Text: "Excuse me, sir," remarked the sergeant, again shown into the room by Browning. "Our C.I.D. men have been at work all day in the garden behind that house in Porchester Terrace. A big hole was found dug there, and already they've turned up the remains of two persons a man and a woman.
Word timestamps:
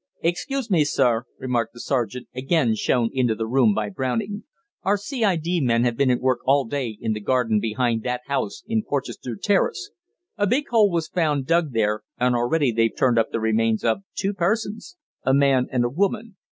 "Excuse 0.23 0.71
me, 0.71 0.83
sir," 0.83 1.25
remarked 1.37 1.73
the 1.75 1.79
sergeant, 1.79 2.27
again 2.33 2.73
shown 2.73 3.11
into 3.13 3.35
the 3.35 3.45
room 3.45 3.71
by 3.75 3.89
Browning. 3.89 4.45
"Our 4.81 4.97
C.I.D. 4.97 5.61
men 5.61 5.83
have 5.83 5.95
been 5.95 6.09
at 6.09 6.19
work 6.21 6.39
all 6.43 6.65
day 6.65 6.97
in 6.99 7.13
the 7.13 7.19
garden 7.19 7.59
behind 7.59 8.01
that 8.01 8.21
house 8.25 8.63
in 8.65 8.81
Porchester 8.81 9.35
Terrace. 9.35 9.91
A 10.39 10.47
big 10.47 10.67
hole 10.69 10.89
was 10.89 11.07
found 11.07 11.45
dug 11.45 11.73
there, 11.73 12.01
and 12.19 12.33
already 12.35 12.71
they've 12.71 12.97
turned 12.97 13.19
up 13.19 13.29
the 13.31 13.39
remains 13.39 13.83
of 13.83 14.01
two 14.15 14.33
persons 14.33 14.97
a 15.23 15.35
man 15.35 15.67
and 15.71 15.85
a 15.85 15.89
woman. 15.89 16.35